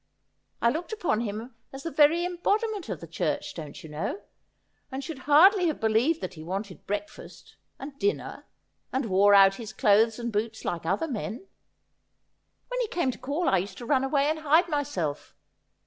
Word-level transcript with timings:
I 0.63 0.71
looked 0.71 0.91
upon 0.91 1.19
him 1.21 1.53
as 1.71 1.83
the 1.83 1.91
very 1.91 2.25
embodiment 2.25 2.89
of 2.89 3.01
the 3.01 3.07
Church, 3.07 3.53
don't 3.53 3.83
you 3.83 3.87
know, 3.87 4.23
and 4.91 5.03
should 5.03 5.19
hardly 5.29 5.67
have 5.67 5.79
believed 5.79 6.21
that 6.21 6.33
he 6.33 6.41
wanted 6.41 6.87
breakfast 6.87 7.55
and 7.77 7.99
din 7.99 8.17
ner, 8.17 8.47
and 8.91 9.05
wore 9.05 9.35
out 9.35 9.57
his 9.61 9.71
clothes 9.73 10.17
and 10.17 10.33
boots 10.33 10.65
like 10.65 10.87
other 10.87 11.07
men. 11.07 11.45
When 12.69 12.81
he 12.81 12.87
came 12.87 13.11
to 13.11 13.19
call 13.19 13.47
I 13.47 13.59
used 13.59 13.77
to 13.77 13.85
run 13.85 14.03
away 14.03 14.25
and 14.27 14.39
hide 14.39 14.67
myself. 14.69 15.35